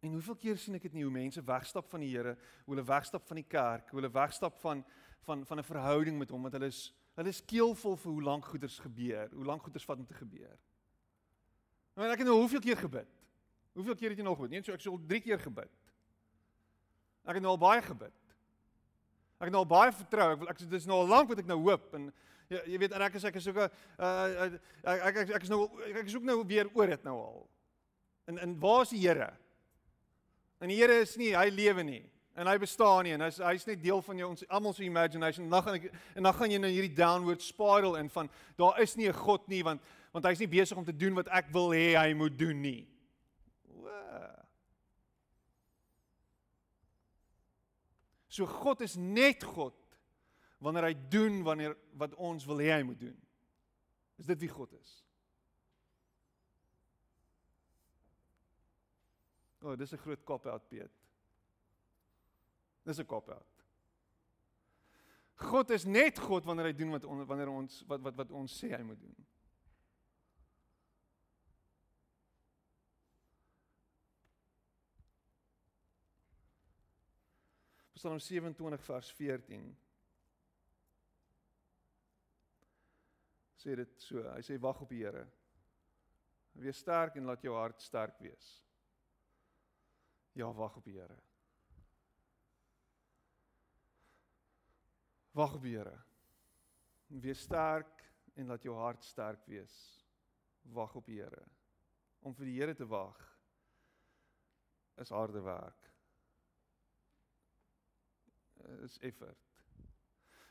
[0.00, 2.86] En hoeveel keer sien ek dit nie hoe mense wegstap van die Here, hoe hulle
[2.86, 4.84] wegstap van die kerk, hoe hulle wegstap van
[5.28, 8.44] van van 'n verhouding met hom want hulle is hulle is keelvol vir hoe lank
[8.44, 10.56] goeders gebeur, hoe lank goeders vat om te gebeur.
[11.94, 13.08] Want ek het nou hoeveel keer gebid?
[13.72, 14.50] Hoeveel keer het jy nog gebid?
[14.50, 15.70] Nee, so ek sou al 3 keer gebid.
[17.26, 18.27] Ek het nou al baie gebid.
[19.38, 20.32] Ek het nou al baie vertrou.
[20.34, 22.08] Ek ek dis nou al lank wat ek nou hoop en
[22.50, 23.70] jy, jy weet en ek is ek is ook 'n
[24.02, 24.44] uh,
[24.82, 25.60] ek, ek ek ek is nou
[25.94, 27.48] ek is ook nou weer oor dit nou al.
[28.26, 29.32] En en waar is die Here?
[30.60, 32.04] En die Here is nie, hy lewe nie
[32.38, 35.46] en hy bestaan nie en hy's hy's net deel van jou ons almal se imagination.
[35.46, 38.78] En dan gaan ek en dan gaan jy nou hierdie downward spiral in van daar
[38.82, 41.50] is nie 'n God nie want want hy's nie besig om te doen wat ek
[41.52, 42.86] wil hê hy moet doen nie.
[48.38, 49.74] So God is net God
[50.62, 53.16] wanneer hy doen wanneer wat ons wil hê hy moet doen.
[54.18, 54.92] Is dit wie God is?
[59.58, 60.94] O, oh, dis 'n groot kop uit Piet.
[62.86, 63.54] Dis 'n kop uit.
[65.34, 68.54] God is net God wanneer hy doen wat on, wanneer ons wat wat wat ons
[68.54, 69.26] sê hy moet doen.
[77.98, 79.62] Psalm 27 vers 14
[83.58, 84.22] sê dit so.
[84.22, 85.24] Hy sê wag op die Here.
[86.62, 88.52] Wees sterk en laat jou hart sterk wees.
[90.38, 91.18] Ja, wag op die Here.
[95.34, 95.96] Wag op die Here.
[97.26, 98.06] Wees sterk
[98.38, 99.74] en laat jou hart sterk wees.
[100.78, 101.42] Wag op die Here.
[102.22, 103.18] Om vir die Here te wag
[105.02, 105.88] is harde werk.
[108.84, 109.38] Is effort.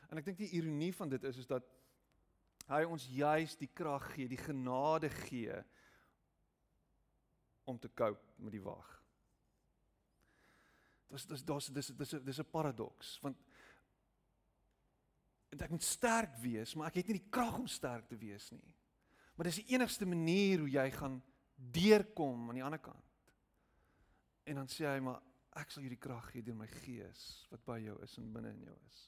[0.08, 1.66] En ek dink die ironie van dit is is dat
[2.68, 5.56] hy ons juis die krag gee, die genade gee
[7.68, 8.88] om te cope met die wag.
[11.08, 13.36] Dis dis dis dis dis dis 'n paradoks want
[15.58, 18.74] ek moet sterk wees, maar ek het nie die krag om sterk te wees nie.
[19.34, 21.22] Maar dis die enigste manier hoe jy gaan
[21.54, 23.04] deurkom aan die ander kant.
[24.44, 25.22] En dan sê hy maar
[25.56, 28.52] ek sal jou die krag gee deur my gees wat by jou is en binne
[28.54, 28.98] in jou is.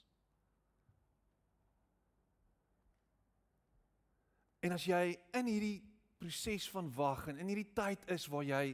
[4.67, 5.05] En as jy
[5.39, 5.79] in hierdie
[6.21, 8.65] proses van wag en in hierdie tyd is waar jy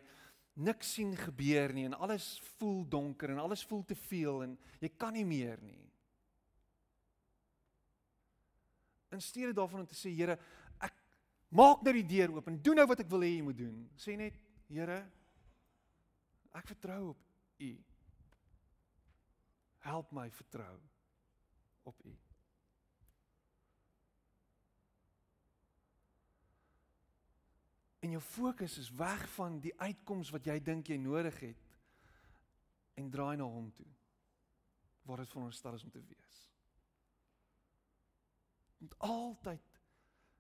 [0.67, 2.27] niks sien gebeur nie en alles
[2.57, 5.83] voel donker en alles voel te veel en jy kan nie meer nie.
[9.15, 10.35] In steede daarvan om te sê Here,
[10.83, 10.97] ek
[11.55, 13.79] maak nou die deur oop en doen nou wat ek wil hê jy moet doen.
[14.01, 14.99] Sê net Here,
[16.57, 17.26] ek vertrou op
[17.57, 17.85] U.
[19.79, 20.79] Help my vertrou
[21.83, 22.19] op U.
[27.99, 31.73] En jou fokus is weg van die uitkoms wat jy dink jy nodig het
[32.95, 33.89] en draai na hom toe.
[35.03, 36.37] Waar dit veronderstel is om te wees.
[38.79, 39.81] Moet altyd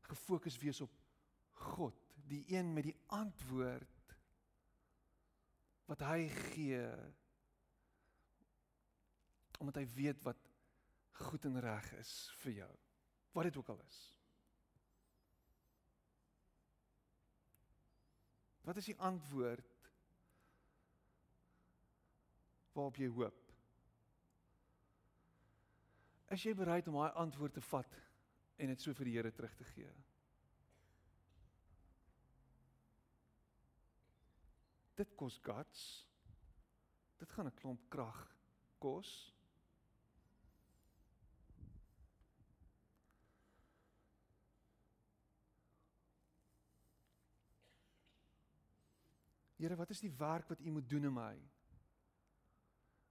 [0.06, 0.92] gefokus wees op
[1.66, 1.98] God,
[2.28, 3.95] die een met die antwoord
[5.86, 6.82] wat hy gee
[9.58, 10.40] omdat hy weet wat
[11.26, 12.72] goed en reg is vir jou.
[13.32, 14.00] Wat dit ook al is.
[18.66, 19.90] Wat is die antwoord
[22.76, 23.42] waarop jy hoop?
[26.34, 28.00] Is jy bereid om daai antwoord te vat
[28.58, 29.92] en dit so vir die Here terug te gee?
[34.96, 36.06] Dit kos guts.
[37.20, 38.36] Dit gaan 'n klomp krag
[38.78, 39.32] kos.
[49.56, 51.34] Here, wat is die werk wat U moet doen in my?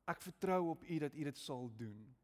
[0.05, 2.15] Ek vertrou op U dat U dit sal doen.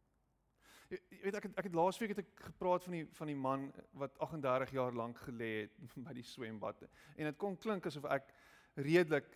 [0.91, 3.69] Jy weet ek het, ek het laasweek het ek gepraat van die van die man
[3.97, 8.33] wat 38 jaar lank gelê het by die swembad en dit kon klink asof ek
[8.75, 9.29] redelik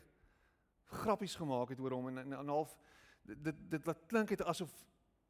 [0.86, 2.78] grappies gemaak het oor hom en en, en half
[3.22, 4.72] dit dit laat klink het asof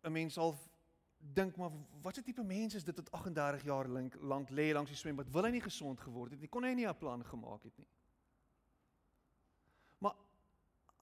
[0.04, 0.70] 'n mens half
[1.18, 4.90] dink maar wat 'n tipe mens is dit wat 38 jaar lank lank lê langs
[4.90, 5.32] die swembad?
[5.32, 6.50] Wil hy nie gesond geword het nie?
[6.50, 7.88] Kon hy nie 'n plan gemaak het nie?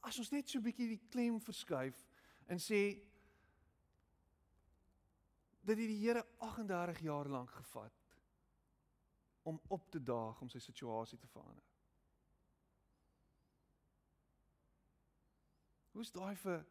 [0.04, 1.98] As ons net so 'n bietjie die klem verskuif
[2.48, 3.00] en sê
[5.64, 7.94] dat die Here 38 jaar lank gevat
[9.44, 11.64] om op te daag om sy situasie te verander.
[15.94, 16.64] Hoe's daai vir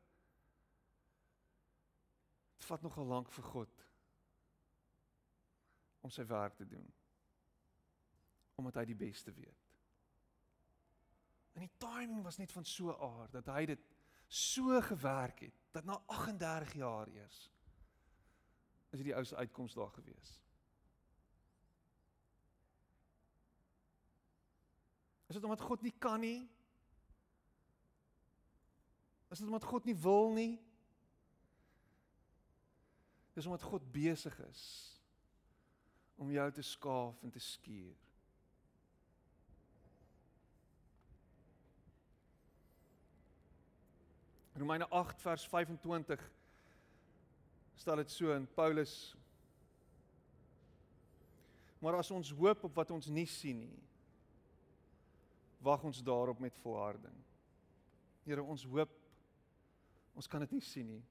[2.56, 3.84] dit vat nogal lank vir God
[6.02, 6.86] om sy werk te doen.
[8.58, 9.70] Omdat hy die beste weet.
[11.52, 13.90] En die timing was net van so aard dat hy dit
[14.32, 17.42] so gewerk het dat na 38 jaar eers
[18.92, 20.32] is dit die ou se uitkoms daar gewees.
[25.26, 26.50] Is dit omdat God nie kan nie?
[29.32, 30.60] Is dit omdat God nie wil nie?
[33.32, 34.62] Dis omdat God besig is
[36.20, 37.96] om jou te skaaf en te skuur.
[44.52, 46.26] Romeine 8 vers 25
[47.80, 49.16] stel dit so in Paulus
[51.82, 53.80] Maar as ons hoop op wat ons nie sien nie
[55.62, 57.14] wag ons daarop met volharding.
[58.26, 59.01] Here ons hoop
[60.14, 61.02] ons kan dit nie sien nie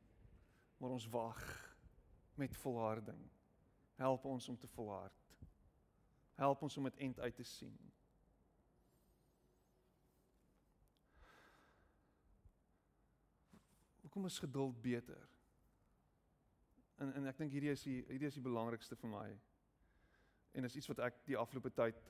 [0.82, 1.42] maar ons wag
[2.34, 3.30] met volharding.
[3.96, 5.34] Help ons om te volhard.
[6.34, 7.92] Help ons om dit eind uit te sien.
[14.02, 15.30] Hoekom is geduld beter?
[16.96, 19.28] En en ek dink hierdie is die hierdie is die belangrikste vir my.
[20.58, 22.02] En is iets wat ek die afgelope tyd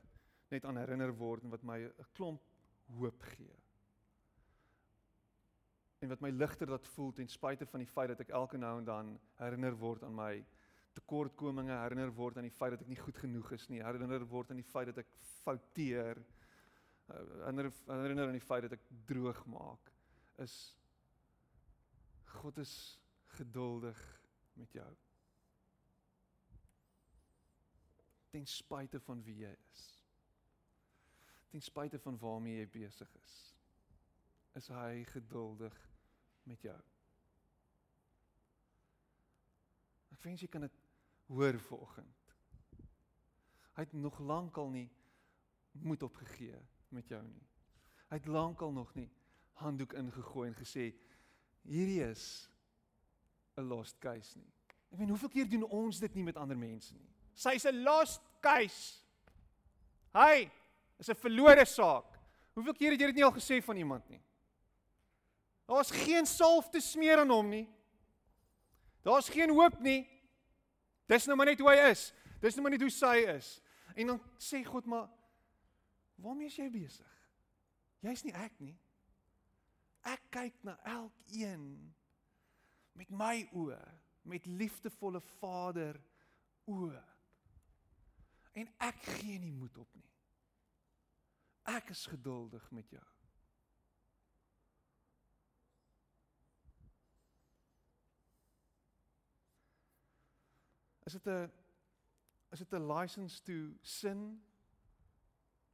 [0.52, 2.48] net aan herinner word en wat my 'n klomp
[2.96, 3.60] hoop gee.
[6.02, 8.74] En wat my ligter laat voel ten spyte van die feit dat ek elke nou
[8.80, 10.34] en dan herinner word aan my
[10.98, 14.50] tekortkominge, herinner word aan die feit dat ek nie goed genoeg is nie, herinner word
[14.52, 15.12] aan die feit dat ek
[15.44, 16.18] fouteer,
[17.06, 19.92] eh, herinner herinner aan die feit dat ek droog maak,
[20.42, 20.56] is
[22.42, 22.74] God is
[23.38, 24.02] geduldig
[24.58, 24.90] met jou.
[28.32, 29.86] Ten spyte van wie jy is.
[31.52, 33.38] Ten spyte van waarmee jy besig is,
[34.56, 35.91] is hy geduldig
[36.44, 36.78] met jou.
[40.12, 40.80] Ek wens jy kan dit
[41.32, 42.34] hoor vanoggend.
[43.78, 44.90] Hy het nog lankal nie
[45.72, 47.46] moed opgegee met jou nie.
[48.12, 49.10] Hy het lankal nog nie
[49.62, 50.92] handdoek ingegooi en gesê
[51.64, 52.50] hierdie is
[53.58, 54.52] 'n lost case nie.
[54.92, 57.10] Ek weet hoeveel keer doen ons dit nie met ander mense nie.
[57.34, 59.00] Sy's 'n lost case.
[60.14, 60.52] Hy
[61.00, 62.20] is 'n verlore saak.
[62.54, 64.22] Hoeveel keer het jy dit nie al gesê van iemand nie?
[65.72, 67.70] Daar's geen salf te smeer aan hom nie.
[69.02, 70.04] Daar's geen hoop nie.
[71.08, 72.10] Dis nou maar net hoe hy is.
[72.44, 73.54] Dis nou maar net hoe sy is.
[73.96, 75.08] En dan sê God maar
[76.20, 77.08] waarmee is jy besig?
[78.04, 78.76] Jy's nie ek nie.
[80.12, 81.64] Ek kyk na elkeen
[82.98, 83.80] met my oë,
[84.28, 86.02] met liefdevolle Vader
[86.68, 87.06] oë.
[88.60, 90.12] En ek gee nie moed op nie.
[91.72, 93.08] Ek is geduldig met jou.
[101.12, 101.52] Is dit 'n
[102.52, 104.44] is dit 'n license to sin?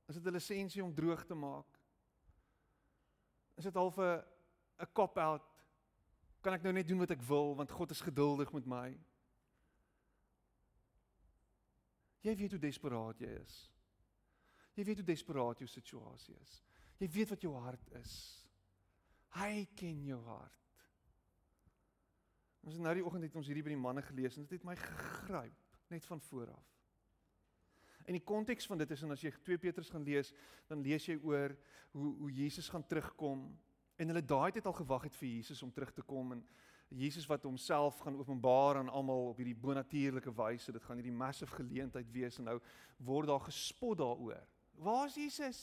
[0.07, 1.79] Is dit 'n lisensie om droog te maak?
[3.55, 4.23] Is dit half 'n
[4.79, 5.43] 'n cop out?
[6.41, 8.99] Kan ek nou net doen wat ek wil want God is geduldig met my?
[12.21, 13.71] Jy weet hoe desperaat jy is.
[14.73, 16.63] Jy weet hoe desperaat jou situasie is.
[16.97, 18.47] Jy weet wat jou hart is.
[19.27, 20.66] Hy ken jou hart.
[22.67, 24.65] Ons het nou die oggend het ons hierdie by die manne gelees en dit het
[24.67, 26.65] my gegryp net van voor af.
[28.07, 30.33] En die konteks van dit is en as jy 2 Petrus gaan lees,
[30.67, 31.55] dan lees jy oor
[31.95, 33.45] hoe hoe Jesus gaan terugkom
[33.95, 36.43] en hulle daai tyd al gewag het vir Jesus om terug te kom en
[36.91, 40.71] Jesus wat homself gaan openbaar aan almal op hierdie bonatuurlike wyse.
[40.71, 42.57] Dit gaan hierdie massive geleentheid wees en nou
[43.03, 44.43] word daar gespot daaroor.
[44.83, 45.61] Waar is Jesus?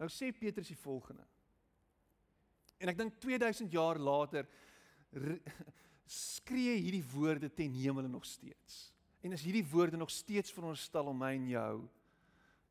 [0.00, 1.24] Nou sê Petrus die volgende.
[2.76, 4.48] En ek dink 2000 jaar later
[6.06, 8.92] skree hierdie woorde ten hemele nog steeds.
[9.20, 11.76] En is hierdie woorde nog steeds veronderstel om my en jou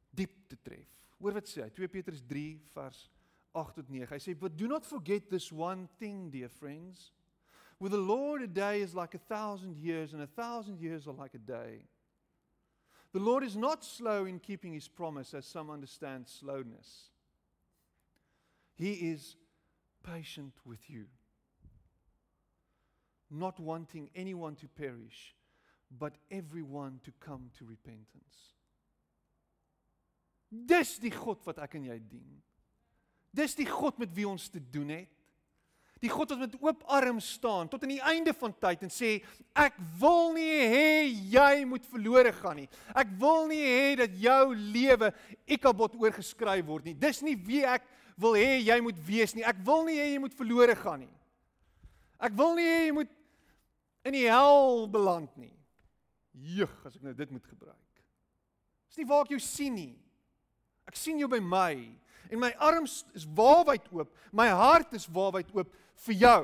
[0.09, 0.89] diep te tref.
[1.21, 3.05] Hoor wat sê hy 2 Petrus 3 vers
[3.55, 4.09] 8 tot 9.
[4.09, 7.11] Hy sê but do not forget this one thing dear friends.
[7.79, 11.17] With the Lord a day is like a thousand years and a thousand years are
[11.17, 11.85] like a day.
[13.11, 17.09] The Lord is not slow in keeping his promise as some understand slowness.
[18.75, 19.35] He is
[20.03, 21.05] patient with you
[23.31, 25.35] not wanting anyone to perish,
[25.89, 28.55] but everyone to come to repentance.
[30.51, 32.41] Dis die God wat ek en jy dien.
[33.31, 35.09] Dis die God met wie ons te doen het.
[36.01, 39.19] Die God wat met oop arms staan tot aan die einde van tyd en sê
[39.53, 40.87] ek wil nie hê
[41.35, 42.67] jy moet verlore gaan nie.
[42.97, 45.11] Ek wil nie hê dat jou lewe
[45.45, 46.97] ekabot oorgeskryf word nie.
[46.97, 47.85] Dis nie wie ek
[48.19, 49.45] wil hê jy moet wees nie.
[49.45, 51.13] Ek wil nie hê jy moet verlore gaan nie.
[52.21, 53.13] Ek wil nie hê jy moet
[54.07, 55.53] in die hel beland nie.
[56.31, 58.03] Jeug, as ek nou dit moet gebruik.
[58.89, 59.93] Dis nie waar ek jou sien nie.
[60.89, 61.73] Ek sien jou by my
[62.31, 64.11] en my arms is waarwyd oop.
[64.31, 65.71] My hart is waarwyd oop
[66.05, 66.41] vir jou.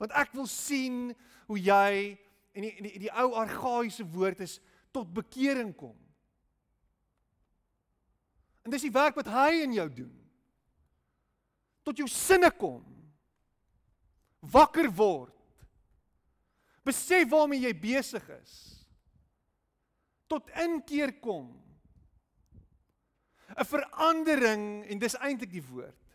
[0.00, 1.10] Want ek wil sien
[1.50, 2.16] hoe jy
[2.56, 4.58] en die die, die ou argaïese woord is
[4.94, 5.96] tot bekering kom.
[8.64, 10.14] En dis die werk wat hy in jou doen.
[11.86, 12.82] Tot jou sinne kom.
[14.52, 15.39] Wakker word.
[16.86, 18.54] Besef waarmee jy besig is.
[20.30, 21.50] Tot inkeer kom.
[23.50, 26.06] 'n Verandering en dis eintlik die woord.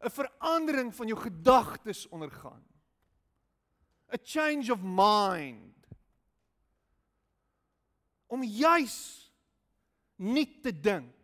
[0.00, 2.64] 'n Verandering van jou gedagtes ondergaan.
[4.14, 5.76] A change of mind.
[8.26, 9.30] Om juis
[10.16, 11.20] nie te dink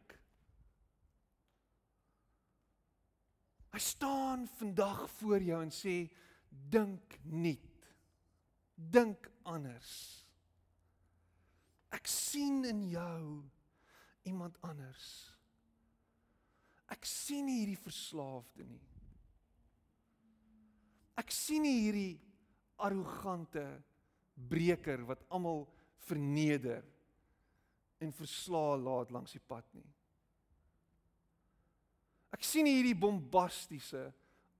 [3.76, 6.06] Hy staan vandag voor jou en sê
[6.48, 7.75] dink nuut.
[8.76, 9.90] Dink anders.
[11.96, 13.42] Ek sien in jou
[14.28, 15.06] iemand anders.
[16.92, 18.84] Ek sien nie hierdie verslaafde nie.
[21.16, 22.18] Ek sien nie hierdie
[22.84, 23.64] arrogante
[24.36, 25.64] breker wat almal
[26.06, 26.84] verneder
[28.04, 29.88] en verslae laat langs die pad nie.
[32.36, 34.10] Ek sien hierdie bombastiese,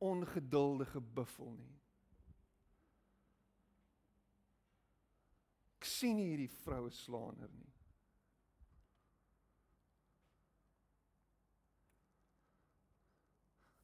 [0.01, 1.77] ongeduldige buffel nie.
[5.97, 7.72] Sien hierdie vroue slaaner nie.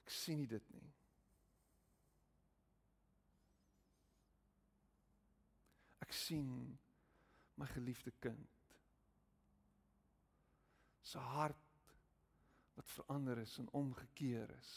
[0.03, 0.91] Ek sien nie dit nie.
[6.05, 6.51] Ek sien
[7.57, 8.59] my geliefde kind.
[11.13, 11.89] Sy hart
[12.77, 14.75] wat verander is en omgekeer is.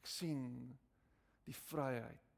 [0.00, 0.50] Ek sien
[1.46, 2.29] die vryheid.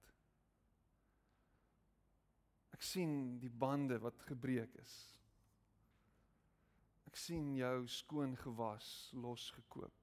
[2.82, 4.92] Ek sien die bande wat gebreek is.
[7.06, 10.02] Ek sien jou skoon gewas, losgekoop.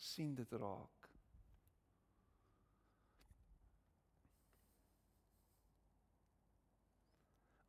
[0.00, 1.08] sien dit raak.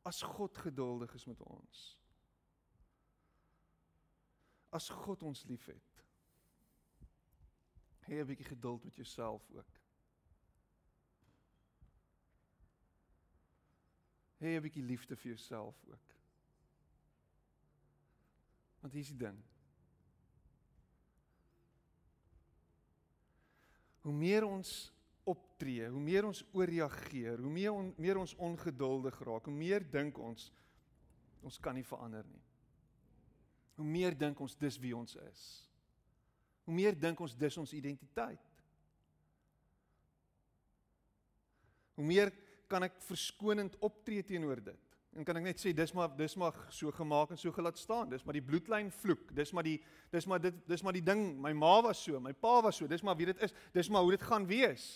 [0.02, 1.82] As God geduldig is met ons,
[4.72, 6.00] as God ons liefhet.
[8.08, 9.81] Hê 'n bietjie geduld met jouself ook.
[14.42, 16.16] Hê 'n bietjie liefde vir jouself ook.
[18.80, 19.38] Want hier is die ding.
[24.02, 24.92] Hoe meer ons
[25.24, 30.18] optree, hoe meer ons ooreageer, hoe meer on, meer ons ongeduldig raak, hoe meer dink
[30.18, 30.52] ons
[31.42, 32.42] ons kan nie verander nie
[33.82, 35.42] hoe meer dink ons dis wie ons is.
[36.66, 38.50] Hoe meer dink ons dis ons identiteit.
[41.96, 42.30] Hoe meer
[42.72, 44.88] kan ek verskonend optree teenoor dit?
[45.12, 48.08] En kan ek net sê dis maar dis maar so gemaak en so gelaat staan.
[48.08, 49.28] Dis maar die bloedlyn vloek.
[49.36, 49.76] Dis maar die
[50.12, 51.26] dis maar dit dis maar die ding.
[51.36, 52.88] My ma was so, my pa was so.
[52.88, 53.52] Dis maar wie dit is.
[53.76, 54.86] Dis maar hoe dit gaan wees.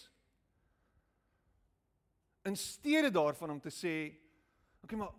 [2.48, 3.94] In steede daarvan om te sê,
[4.80, 5.14] oké, okay, maar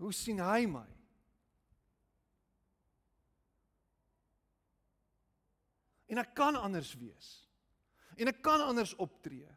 [0.00, 0.86] hoe sien hy my?
[6.10, 7.30] En ek kan anders wees.
[8.16, 9.55] En ek kan anders optree.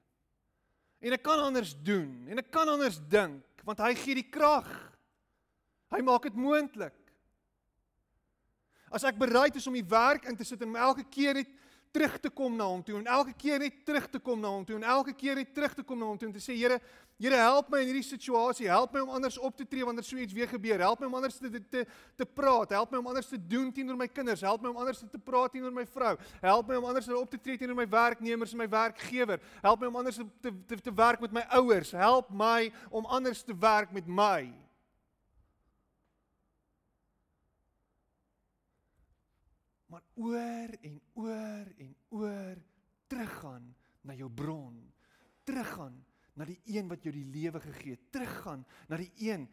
[1.00, 4.68] En ek kan anders doen en ek kan anders dink want hy gee die krag.
[5.94, 6.96] Hy maak dit moontlik.
[8.90, 11.52] As ek bereid is om die werk in te sit en elke keer net
[11.92, 14.66] terug te kom na hom toe en elke keer net terug te kom na hom
[14.66, 16.78] toe en elke keer net terug te kom na hom toe en te sê Here,
[17.20, 20.16] Here help my in hierdie situasie, help my om anders op te tree wanneer so
[20.16, 21.82] iets weer gebeur, help my om anders te te
[22.16, 25.04] te praat, help my om anders te doen teenoor my kinders, help my om anders
[25.04, 28.56] te praat teenoor my vrou, help my om anders op te tree teenoor my werknemers
[28.56, 31.92] en my werkgewer, help my om anders te te te, te werk met my ouers,
[31.92, 34.48] help my om anders te werk met my.
[39.90, 42.62] Maar oor en oor en oor
[43.10, 44.78] teruggaan na jou bron.
[45.44, 45.98] Teruggaan
[46.34, 48.12] na die een wat jou die lewe gegee het.
[48.14, 49.48] Teruggaan na die een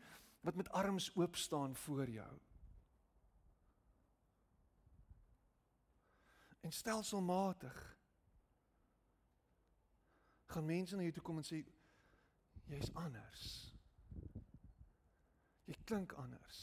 [0.44, 2.32] wat met arms oop staan voor jou.
[6.60, 7.96] En stelselmatig
[10.46, 11.62] gaan mense na jou toe kom en sê
[12.66, 13.44] jy's anders.
[15.66, 16.60] Jy klink anders.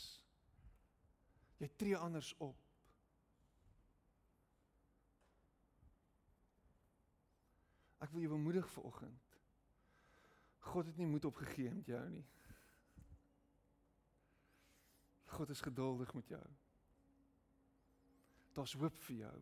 [1.58, 2.73] Jy tree anders op.
[8.14, 9.32] wil jou bemoedig vanoggend.
[10.64, 12.26] God het nie moed opgegee met jou nie.
[15.34, 16.44] God is geduldig met jou.
[18.54, 19.38] Daar's hoop vir jou.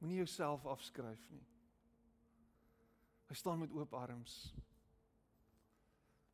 [0.00, 1.46] Moenie jouself afskryf nie.
[3.30, 4.54] Hy staan met oop arms.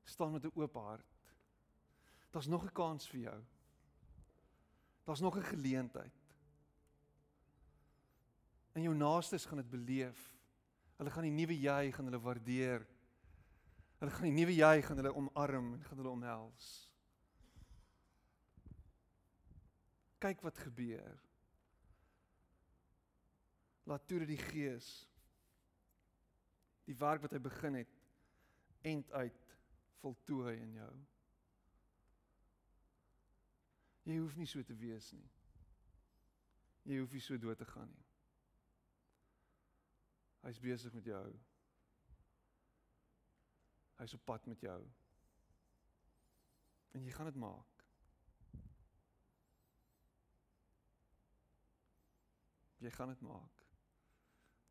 [0.07, 1.13] staan met 'n oop hart.
[2.31, 3.45] Daar's nog 'n kans vir jou.
[5.05, 6.35] Daar's nog 'n geleentheid.
[8.73, 10.36] En jou naastes gaan dit beleef.
[10.97, 12.87] Hulle gaan die nuwe jy gaan hulle waardeer.
[14.01, 16.71] Hulle gaan die nuwe jy gaan hulle omarm en gaan hulle omhels.
[20.25, 21.21] Kyk wat gebeur.
[23.87, 24.89] Laat toe dat die Gees
[26.87, 27.93] die werk wat hy begin het
[28.87, 29.55] end uit
[30.01, 30.93] voltooi in jou.
[34.07, 35.27] Jy hoef nie so te wees nie.
[36.87, 38.06] Jy hoef nie so dood te gaan nie.
[40.47, 41.25] Hy's besig met jou.
[43.99, 44.79] Hy's op pad met jou.
[46.95, 47.83] En jy gaan dit maak.
[52.79, 53.67] Jy gaan dit maak.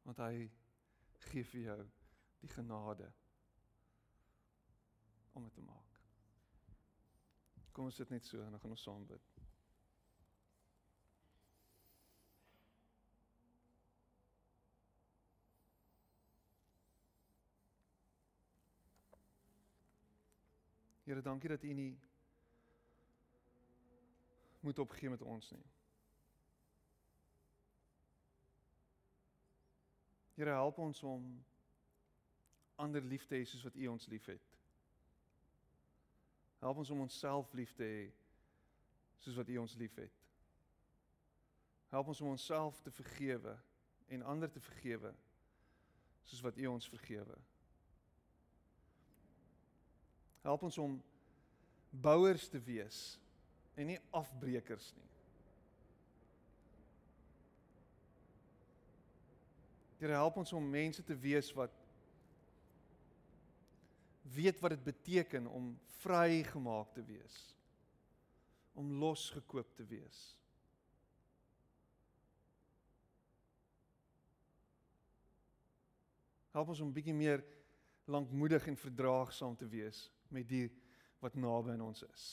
[0.07, 0.47] Want hy
[1.27, 1.79] gee vir jou
[2.39, 3.11] die genade
[5.35, 5.99] om dit te maak.
[7.75, 9.34] Kom ons sit net so en dan gaan ons saam bid.
[21.05, 21.99] Here, dankie dat U nie
[24.59, 25.65] moet opgee met ons nie.
[30.33, 31.45] Here, help ons om
[32.75, 34.49] ander lief te hê soos wat U ons liefhet.
[36.59, 38.03] Help ons om onsself lief te hê
[39.21, 40.21] soos wat U ons liefhet.
[41.93, 43.53] Help ons om onsself te vergewe
[44.07, 45.13] en ander te vergewe
[46.25, 47.37] soos wat U ons vergewe.
[50.45, 50.93] Help ons om
[51.89, 52.99] bouers te wees
[53.73, 55.07] en nie afbreekers nie.
[59.97, 61.73] Here help ons om mense te wees wat
[64.35, 65.71] weet wat dit beteken om
[66.03, 67.35] vrygemaak te wees.
[68.77, 70.23] Om losgekoop te wees.
[76.53, 77.41] Help ons om bietjie meer
[78.05, 80.67] lankmoedig en verdraagsaam te wees met die
[81.23, 82.25] wat naby aan ons is.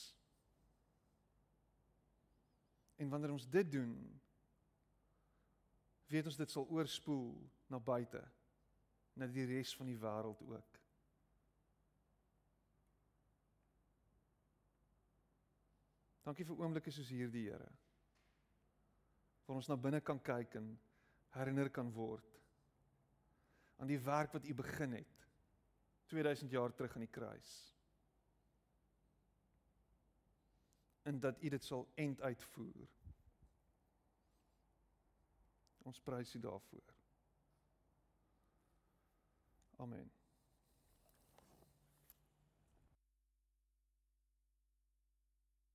[3.00, 3.94] En wanneer ons dit doen,
[6.12, 7.30] weet ons dit sal oorspoel
[7.72, 8.20] na buite,
[9.16, 10.78] na die res van die wêreld ook.
[16.22, 17.70] Dankie vir oomblikke soos hierdie, Here.
[19.46, 20.68] Waar ons na binne kan kyk en
[21.34, 22.28] herinner kan word
[23.82, 25.22] aan die werk wat U begin het
[26.12, 27.71] 2000 jaar terug aan die kruis.
[31.02, 32.88] En dat U dit sal end uitvoer.
[35.82, 36.94] Ons prys U daarvoor.
[39.76, 40.12] Amen.